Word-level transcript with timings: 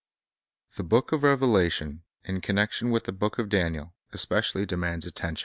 The 0.77 0.83
book 0.83 1.11
of 1.11 1.21
Revelation, 1.21 2.01
in 2.23 2.41
connection 2.41 2.89
with 2.89 3.03
the 3.03 3.11
book 3.11 3.37
of 3.37 3.49
Daniel, 3.49 3.93
especially 4.11 4.65
demands 4.65 5.05
study. 5.07 5.37